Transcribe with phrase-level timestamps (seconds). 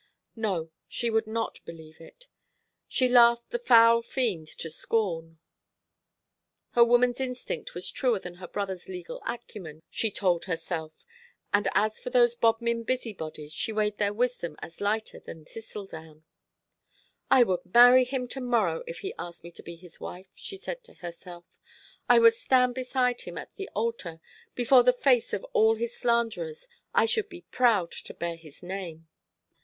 [0.35, 2.27] No, she would not believe it.
[2.87, 5.37] She laughed the foul fiend to scorn.
[6.71, 11.05] Her woman's instinct was truer than her brother's legal acumen, she told herself;
[11.53, 16.23] and as for those Bodmin busybodies, she weighed their wisdom as lighter than thistledown.
[17.29, 20.57] "I would marry him to morrow, if he asked me to be his wife," she
[20.57, 21.59] said to herself.
[22.09, 24.19] "I would stand beside him at the altar,
[24.55, 26.67] before the face of all his slanderers.
[26.91, 29.07] I should be proud to bear his name."